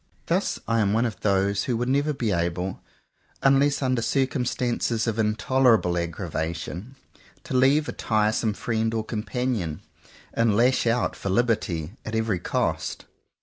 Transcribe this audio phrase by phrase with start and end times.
[0.25, 2.81] Thus I am one of those who would never be able,
[3.43, 6.95] unless under circumstances of in tolerable aggravation,
[7.43, 9.83] to leave a tiresome friend or companion,
[10.33, 13.05] and lash out for liberty at every cost.